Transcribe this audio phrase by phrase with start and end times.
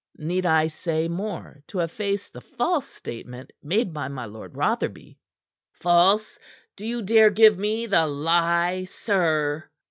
[0.17, 5.19] Need I say more to efface the false statement made by my Lord Rotherby?"
[5.73, 6.39] "False?
[6.75, 9.69] Do you dare give me the lie, sir?"